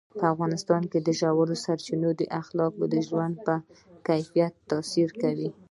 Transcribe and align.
په 0.19 0.25
افغانستان 0.33 0.81
کې 0.91 0.99
ژورې 1.19 1.55
سرچینې 1.65 2.11
د 2.15 2.21
خلکو 2.47 2.83
د 2.93 2.95
ژوند 3.07 3.35
په 3.45 3.53
کیفیت 4.07 4.53
تاثیر 4.71 5.09
کوي. 5.21 5.49